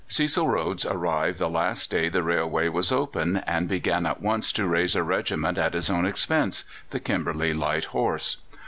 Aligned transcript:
Cecil 0.07 0.47
Rhodes 0.49 0.83
arrived 0.83 1.37
the 1.37 1.47
last 1.47 1.91
day 1.91 2.09
the 2.09 2.23
railway 2.23 2.67
was 2.69 2.91
open, 2.91 3.37
and 3.45 3.67
began 3.67 4.07
at 4.07 4.19
once 4.19 4.51
to 4.53 4.65
raise 4.65 4.95
a 4.95 5.03
regiment 5.03 5.59
at 5.59 5.75
his 5.75 5.91
own 5.91 6.07
expense 6.07 6.63
the 6.89 6.99
Kimberley 6.99 7.53
Light 7.53 7.85
Horse. 7.85 8.37